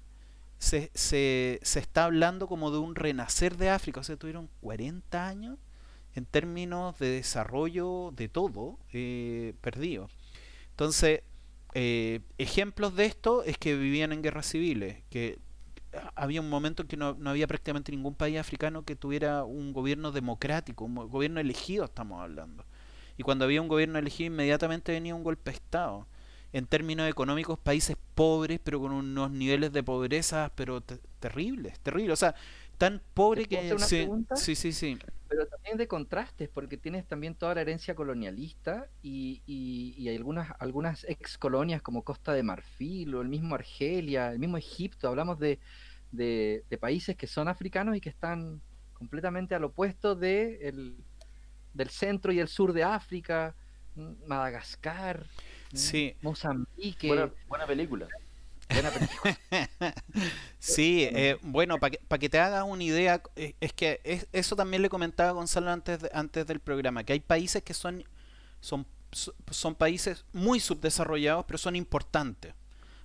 [0.58, 5.26] se, se, se está hablando como de un renacer de África, o sea, tuvieron 40
[5.26, 5.58] años
[6.14, 10.08] en términos de desarrollo de todo eh, perdido.
[10.70, 11.22] Entonces,
[11.74, 15.38] eh, ejemplos de esto es que vivían en guerras civiles, que
[16.14, 19.72] había un momento en que no, no, había prácticamente ningún país africano que tuviera un
[19.72, 22.64] gobierno democrático, un gobierno elegido estamos hablando.
[23.16, 26.06] Y cuando había un gobierno elegido inmediatamente venía un golpe de Estado
[26.52, 30.80] en términos económicos países pobres, pero con unos niveles de pobreza, pero
[31.18, 32.12] terribles, terribles.
[32.12, 32.34] O sea,
[32.78, 33.76] tan pobre que...
[33.80, 34.98] Sí, sí, sí, sí,
[35.74, 41.36] también de contrastes, porque tienes también toda la herencia colonialista y, y, algunas, algunas ex
[41.36, 45.08] colonias como Costa de Marfil o el mismo Argelia, el mismo Egipto.
[45.08, 45.58] Hablamos de,
[46.12, 50.96] de, países que son africanos y que están completamente al opuesto de el,
[51.72, 53.56] del centro y el sur de África,
[54.26, 55.26] Madagascar.
[55.72, 56.14] Sí.
[56.22, 57.08] Mozambique.
[57.48, 58.06] Buena, película.
[58.70, 59.38] Buena película.
[60.58, 64.82] sí, eh, bueno, para que, que te hagas una idea, eh, es que eso también
[64.82, 68.04] le comentaba Gonzalo antes, antes del programa, que hay países que son,
[68.60, 68.86] son,
[69.50, 72.54] son países muy subdesarrollados, pero son importantes.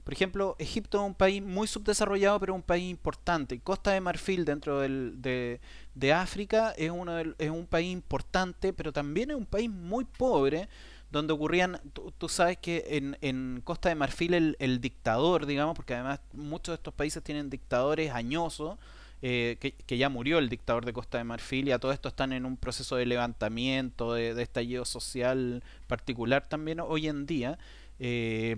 [0.10, 3.60] Por ejemplo, Egipto es un país muy subdesarrollado, pero un país importante.
[3.60, 5.62] Costa de Marfil, dentro del, de,
[5.94, 10.68] de, África, es, uno es un país importante, pero también es un país muy pobre,
[11.12, 11.82] donde ocurrían,
[12.18, 16.76] tú, sabes que en, en, Costa de Marfil el, dictador, digamos, porque además muchos de
[16.76, 18.78] estos países tienen dictadores añosos,
[19.22, 22.08] eh, que, que, ya murió el dictador de Costa de Marfil y a todo esto
[22.08, 27.58] están en un proceso de levantamiento, de, de estallido social particular también hoy en día.
[28.00, 28.56] Eh,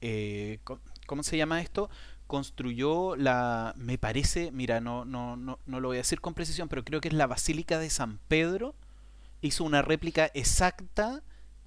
[0.00, 0.58] eh,
[1.06, 1.90] ¿Cómo se llama esto?
[2.32, 6.66] construyó la, me parece, mira, no, no, no, no lo voy a decir con precisión,
[6.66, 8.74] pero creo que es la Basílica de San Pedro,
[9.42, 11.22] hizo una réplica exacta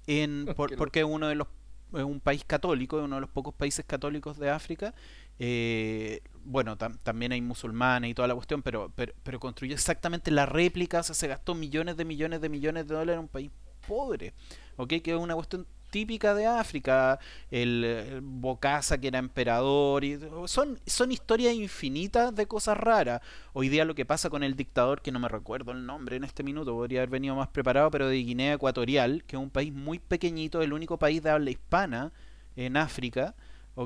[0.06, 0.46] en,
[0.78, 1.48] porque uno de los
[1.94, 4.94] es un país católico, es uno de los pocos países católicos de África.
[5.38, 10.46] Eh, bueno, también hay musulmanes y toda la cuestión, pero, pero, pero construyó exactamente la
[10.46, 13.50] réplica, o sea, se gastó millones de millones de millones de dólares en un país
[13.86, 14.32] pobre,
[14.76, 14.88] ¿ok?
[15.02, 17.18] Que es una cuestión típica de África,
[17.50, 23.20] el, Bocasa que era emperador, y son, son historias infinitas de cosas raras.
[23.52, 26.24] Hoy día lo que pasa con el dictador, que no me recuerdo el nombre en
[26.24, 29.72] este minuto, podría haber venido más preparado, pero de Guinea Ecuatorial, que es un país
[29.72, 32.12] muy pequeñito, el único país de habla hispana
[32.56, 33.34] en África,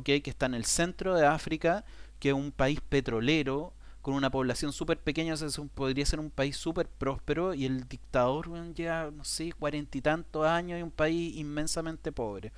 [0.04, 1.84] que está en el centro de África,
[2.18, 5.34] que es un país petrolero, con una población súper pequeña,
[5.74, 10.46] podría ser un país súper próspero y el dictador lleva, no sé, cuarenta y tantos
[10.46, 12.52] años y un país inmensamente pobre.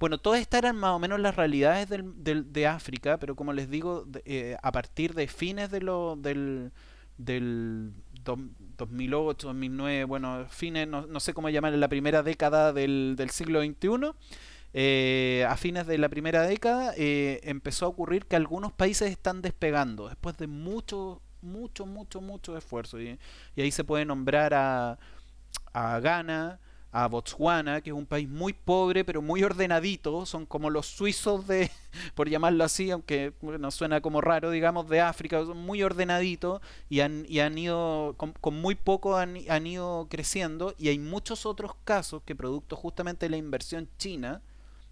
[0.00, 3.52] Bueno, todas estas eran más o menos las realidades del, del de África, pero como
[3.52, 6.72] les digo, eh, a partir de fines de lo, del,
[7.16, 7.92] del
[8.24, 14.12] 2008, 2009, bueno, fines, no, sé cómo llamar, la primera década del, del siglo XXI,
[14.74, 19.42] eh, a fines de la primera década eh, empezó a ocurrir que algunos países están
[19.42, 23.00] despegando después de mucho, mucho, mucho, mucho esfuerzo.
[23.00, 23.18] Y,
[23.56, 24.98] ahí se puede nombrar a,
[25.72, 30.70] a Ghana, a Botswana, que es un país muy pobre pero muy ordenadito, son como
[30.70, 31.70] los suizos de,
[32.14, 37.00] por llamarlo así, aunque no suena como raro, digamos, de África, son muy ordenaditos y
[37.00, 40.74] han, y han ido, con, muy poco han, han, ido creciendo.
[40.78, 44.42] Y hay muchos otros casos que producto justamente de la inversión china,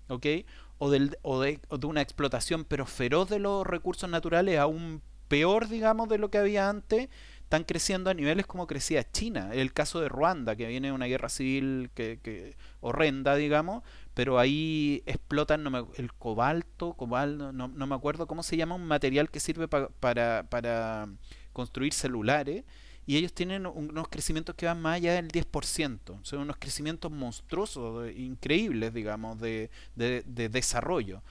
[0.09, 5.01] O, del, o, de, o de una explotación pero feroz de los recursos naturales aún
[5.29, 7.09] peor, digamos, de lo que había antes,
[7.43, 9.51] están creciendo a niveles como crecía China.
[9.53, 13.83] El caso de Ruanda, que viene de una guerra civil que, horrenda, digamos,
[14.15, 15.65] pero ahí explotan
[15.97, 21.09] el cobalto, cobalto no, me acuerdo cómo se llama, un material que sirve para, para
[21.53, 22.65] construir celulares.
[23.07, 26.19] Y ellos tienen unos crecimientos que van más allá del 10%.
[26.23, 31.23] Son unos crecimientos monstruosos, increíbles, digamos, de, de, desarrollo.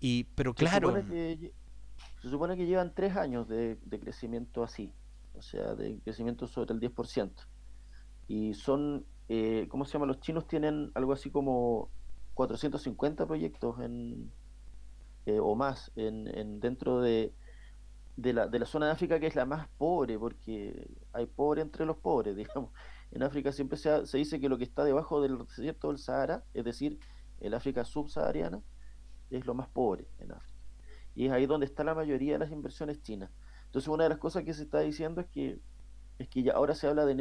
[0.00, 0.92] Y, pero claro...
[2.22, 4.92] Se supone que, llevan tres años de crecimiento así
[5.40, 7.30] o sea, de crecimiento sobre el 10%.
[8.28, 10.06] Y son, eh, ¿cómo se llama?
[10.06, 11.88] Los chinos tienen algo así como
[12.34, 14.30] 450 proyectos en,
[15.24, 17.32] eh, o más en, dentro de,
[18.20, 21.62] de, la, de la zona de África que es la más pobre, porque hay pobre
[21.62, 22.70] entre los pobres, digamos.
[23.10, 26.44] En África siempre se, se dice que lo que está debajo del desierto del Sahara,
[26.54, 26.98] es decir,
[27.40, 28.62] el África subsahariana,
[29.30, 30.58] es lo más pobre en África.
[31.14, 33.30] Y es ahí donde está la mayoría de las inversiones chinas.
[33.66, 35.60] Entonces una de las cosas que se está diciendo es que
[36.18, 37.14] es que ya ahora se habla de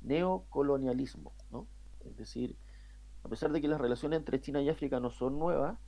[0.00, 1.68] neocolonialismo, ¿no?
[2.04, 2.56] Es decir,
[3.22, 5.78] a pesar de que las relaciones entre China y África no son nuevas,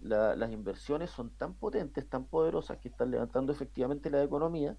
[0.00, 4.76] las inversiones son tan potentes, tan poderosas que están levantando efectivamente la economía,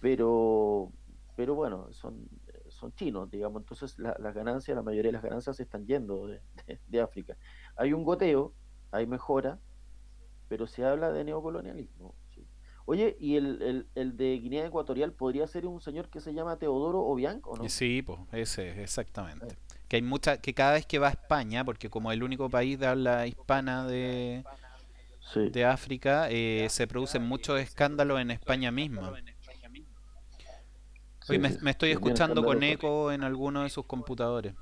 [0.00, 0.92] pero,
[1.36, 2.28] pero bueno, son,
[2.68, 6.26] son chinos, digamos, entonces las ganancias, la mayoría de las ganancias se están yendo
[6.88, 7.36] de África.
[7.76, 8.52] Hay un goteo,
[8.90, 9.58] hay mejora,
[10.48, 12.14] pero se habla de neocolonialismo.
[12.86, 17.00] Oye, ¿y el, el, de Guinea Ecuatorial podría ser un señor que se llama Teodoro
[17.00, 17.68] Obiang no?
[17.68, 19.56] Sí, pues ese, exactamente.
[19.88, 22.78] Que hay mucha, que cada vez que va a España, porque como el único país
[22.78, 24.44] de habla hispana de,
[25.34, 29.12] de África, eh, se producen muchos escándalos en España misma.
[31.28, 34.54] me, me, estoy escuchando con eco en alguno de sus computadores.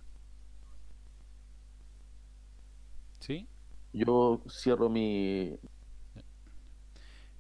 [3.21, 3.47] ¿Sí?
[3.93, 5.59] Yo cierro mi,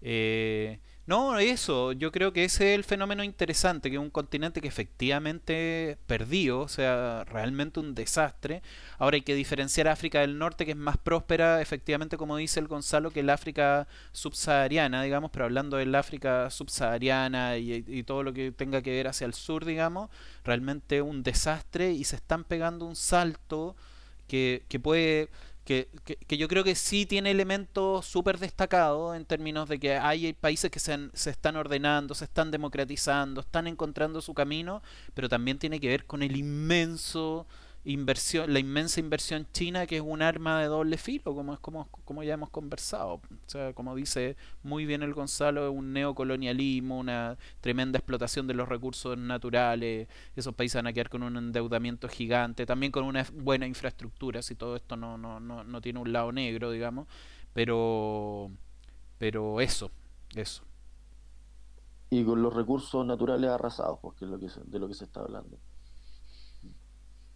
[0.03, 4.61] eh, no, eso, yo creo que ese es el fenómeno interesante, que es un continente
[4.61, 8.62] que efectivamente perdió, o sea, realmente un desastre.
[8.99, 12.69] Ahora hay que diferenciar África del Norte, que es más próspera, efectivamente, como dice el
[12.69, 18.33] Gonzalo, que el África subsahariana, digamos, pero hablando del África subsahariana y, y todo lo
[18.33, 20.09] que tenga que ver hacia el sur, digamos,
[20.45, 23.75] realmente un desastre y se están pegando un salto
[24.29, 25.31] que, que puede
[25.64, 30.33] que, que, yo creo que sí tiene elementos súper destacados en términos de que hay
[30.33, 34.83] países que se, se, están ordenando, se están democratizando, están encontrando su camino,
[35.14, 37.46] pero también tiene que ver con el inmenso
[37.85, 41.88] inversión, la inmensa inversión china que es un arma de doble filo, como es como,
[42.05, 43.14] como ya hemos conversado.
[43.14, 48.55] O sea, como dice muy bien el Gonzalo, es un neocolonialismo, una tremenda explotación de
[48.55, 53.27] los recursos naturales, esos países van a quedar con un endeudamiento gigante, también con una
[53.35, 57.09] buena infraestructura, si todo esto no, no, no, no tiene un lado negro, digamos,
[57.53, 58.51] pero
[59.18, 59.90] pero eso,
[60.35, 60.64] eso.
[62.11, 65.21] Y con los recursos naturales arrasados, porque es lo que de lo que se está
[65.21, 65.59] hablando.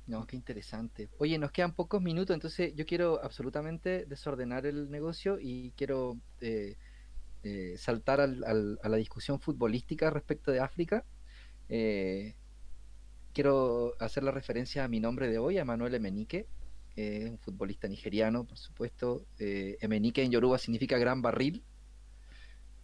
[0.07, 1.09] No, qué interesante.
[1.19, 6.77] Oye, nos quedan pocos minutos, entonces yo quiero absolutamente desordenar el negocio y quiero eh,
[7.42, 11.05] eh, saltar al, a la discusión futbolística respecto de África.
[11.69, 12.37] Eh,
[13.33, 16.47] quiero hacer la referencia a mi nombre de hoy, a Manuel Emenike,
[16.95, 19.27] es un futbolista nigeriano, por supuesto.
[19.38, 21.62] Emenike en Yoruba significa gran barril.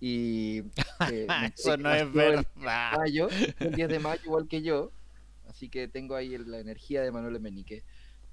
[0.00, 0.64] Y
[1.56, 2.44] eso no es verdad.
[2.56, 3.28] Mayo,
[3.60, 4.90] el 10 de mayo, igual que yo.
[5.62, 7.84] Así que tengo ahí la energía de Manuel Menique.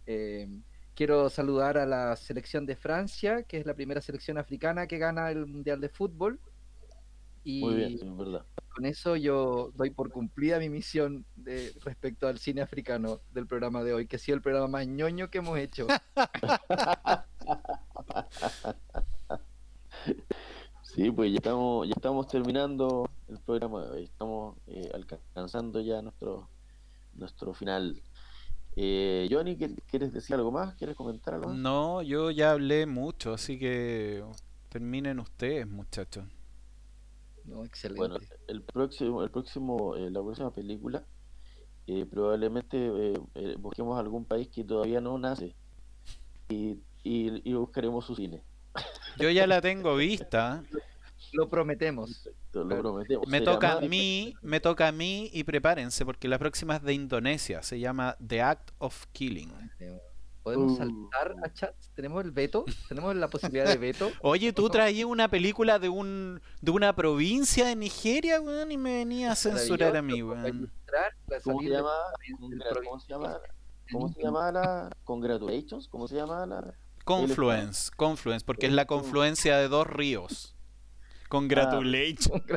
[0.08, 0.50] Eh,
[0.96, 5.30] quiero saludar a la selección de Francia, que es la primera selección africana que gana
[5.30, 6.39] el Mundial de Fútbol.
[7.44, 8.47] Y Muy bien, verdad.
[8.74, 13.84] con eso yo doy por cumplida mi misión de, respecto al cine africano del programa
[13.84, 15.86] de hoy, que ha sido el programa más ñoño que hemos hecho.
[20.82, 26.49] Sí, pues ya estamos, ya estamos terminando el programa, estamos eh, alcanzando ya nuestro
[27.30, 28.01] nuestro final.
[28.75, 30.75] Eh, Johnny, ¿quieres decir algo más?
[30.75, 31.57] ¿Quieres comentar algo más?
[31.57, 34.23] No, yo ya hablé mucho, así que
[34.69, 36.25] terminen ustedes, muchachos.
[37.45, 37.99] No, excelente.
[37.99, 38.17] Bueno,
[38.47, 41.03] el próximo, el próximo, eh, la próxima película,
[41.88, 42.77] eh, probablemente
[43.36, 45.55] eh, busquemos algún país que todavía no nace
[46.49, 48.43] y, y, buscaremos su cine.
[49.17, 50.63] Yo ya la tengo vista.
[51.34, 52.30] Lo prometemos.
[52.52, 53.28] Perfecto, lo prometemos.
[53.28, 56.84] Me Será toca a mí, me toca a mí y prepárense porque la próxima es
[56.84, 59.52] de Indonesia, se llama The Act of Killing.
[60.41, 60.78] ¿Podemos Uh.
[60.78, 61.91] saltar a chats?
[61.95, 62.66] ¿Tenemos el veto?
[62.88, 64.10] ¿Tenemos la posibilidad de veto?
[64.22, 69.00] Oye, tú traías una película de un de una provincia de Nigeria, weón, y me
[69.00, 70.72] venía a censurar a mí, weón.
[71.43, 71.91] ¿Cómo se llama?
[72.84, 73.39] ¿Cómo se llama?
[73.91, 75.88] ¿Cómo se llama la Congratulations?
[75.88, 76.74] ¿Cómo se llama la?
[77.04, 80.56] Confluence, Confluence, porque es la confluencia de dos ríos.
[81.30, 82.43] Congratulations.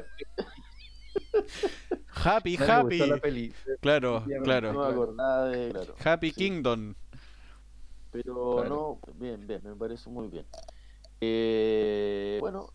[2.24, 2.98] Happy, No le happy.
[2.98, 3.52] gustó la peli.
[3.80, 4.24] Claro.
[4.26, 4.72] No claro.
[4.72, 5.70] me acordaba de.
[5.70, 5.94] Claro.
[6.04, 6.34] Happy Sí.
[6.36, 6.94] Kingdom.
[8.10, 8.68] Pero Claro.
[8.68, 10.46] no, bien, bien, me parece muy bien.
[11.20, 12.68] Eh, bueno,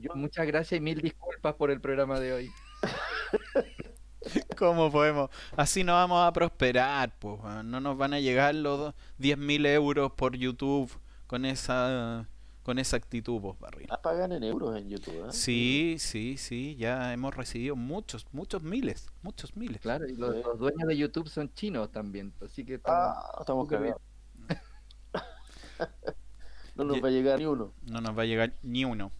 [0.00, 2.50] yo- Muchas gracias y mil disculpas por el programa de hoy.
[4.58, 5.30] ¿Cómo podemos?
[5.56, 7.40] Así no vamos a prosperar, pues.
[7.64, 10.90] No nos van a llegar los 10.000 euros por YouTube
[11.28, 12.28] con esa
[12.66, 13.86] con esa actitud, pues, Barril.
[13.90, 15.28] ah, pagan en euros en YouTube.
[15.28, 15.32] ¿eh?
[15.32, 19.80] Sí, sí, sí, ya hemos recibido muchos, muchos miles, muchos miles.
[19.82, 22.32] Claro, y los, dueños de YouTube son chinos también.
[22.44, 23.68] Así que estamos- Ah, estamos
[26.74, 27.72] no nos va a llegar ni uno.
[27.88, 29.12] No nos va a llegar ni uno.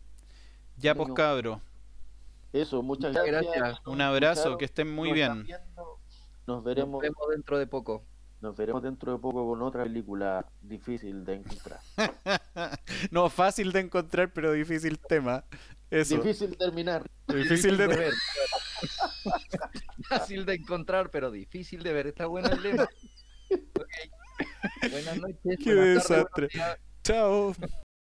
[0.76, 1.60] Ya, pues, cabro.
[2.52, 3.54] Eso, muchas Muchas gracias.
[3.54, 3.80] gracias.
[3.86, 5.44] Nos Un abrazo, que estén muy nos bien.
[5.44, 5.98] viendo.
[6.48, 8.02] Nos nos veremos, vemos dentro de poco.
[8.46, 11.80] Nos veremos dentro de poco con otra película difícil de encontrar.
[13.10, 15.44] No, fácil de encontrar, pero difícil tema.
[15.90, 16.16] Eso.
[16.16, 17.10] Difícil de terminar.
[17.26, 17.86] Difícil de...
[17.86, 18.12] ver.
[20.08, 22.06] Fácil de encontrar, pero difícil de ver.
[22.06, 22.88] Está bueno el lema.
[24.90, 25.58] Buenas noches.
[25.62, 26.48] Qué buenas desastre.
[27.02, 27.52] Chao.